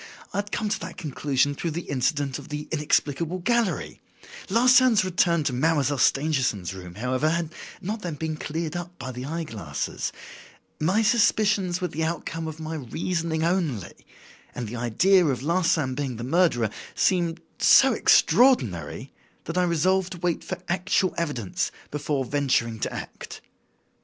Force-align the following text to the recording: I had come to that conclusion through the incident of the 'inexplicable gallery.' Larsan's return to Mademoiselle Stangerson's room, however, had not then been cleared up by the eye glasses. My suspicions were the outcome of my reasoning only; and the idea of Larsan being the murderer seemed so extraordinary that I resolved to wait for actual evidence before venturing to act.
I 0.33 0.39
had 0.39 0.51
come 0.51 0.67
to 0.67 0.79
that 0.79 0.97
conclusion 0.97 1.53
through 1.53 1.69
the 1.69 1.81
incident 1.83 2.39
of 2.39 2.49
the 2.49 2.67
'inexplicable 2.71 3.37
gallery.' 3.37 4.01
Larsan's 4.49 5.05
return 5.05 5.43
to 5.43 5.53
Mademoiselle 5.53 5.99
Stangerson's 5.99 6.73
room, 6.73 6.95
however, 6.95 7.29
had 7.29 7.53
not 7.81 8.01
then 8.01 8.15
been 8.15 8.35
cleared 8.35 8.75
up 8.75 8.97
by 8.97 9.11
the 9.11 9.25
eye 9.25 9.43
glasses. 9.43 10.11
My 10.79 11.03
suspicions 11.03 11.81
were 11.81 11.87
the 11.89 12.03
outcome 12.03 12.47
of 12.47 12.59
my 12.59 12.73
reasoning 12.73 13.43
only; 13.43 13.93
and 14.55 14.67
the 14.67 14.75
idea 14.75 15.23
of 15.23 15.43
Larsan 15.43 15.93
being 15.93 16.15
the 16.17 16.23
murderer 16.23 16.71
seemed 16.95 17.39
so 17.59 17.93
extraordinary 17.93 19.11
that 19.43 19.55
I 19.59 19.63
resolved 19.63 20.13
to 20.13 20.17
wait 20.17 20.43
for 20.43 20.57
actual 20.67 21.13
evidence 21.19 21.69
before 21.91 22.25
venturing 22.25 22.79
to 22.79 22.91
act. 22.91 23.39